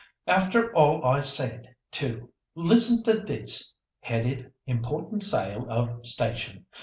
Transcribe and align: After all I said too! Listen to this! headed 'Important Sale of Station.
After 0.25 0.73
all 0.75 1.05
I 1.05 1.21
said 1.21 1.75
too! 1.91 2.31
Listen 2.55 3.03
to 3.03 3.19
this! 3.19 3.75
headed 3.99 4.51
'Important 4.65 5.21
Sale 5.21 5.67
of 5.69 6.07
Station. 6.07 6.65